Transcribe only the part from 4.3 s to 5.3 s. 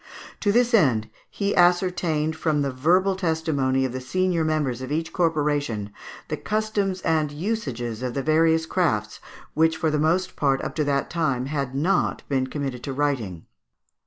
members of each